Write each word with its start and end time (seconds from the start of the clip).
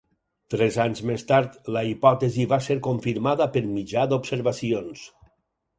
Tres 0.53 0.77
anys 0.85 1.01
més 1.09 1.25
tard, 1.33 1.59
la 1.75 1.83
hipòtesi 1.91 2.49
va 2.55 2.59
ser 2.69 2.79
confirmada 2.91 3.51
per 3.59 3.65
mitjà 3.79 4.09
d'observacions. 4.15 5.11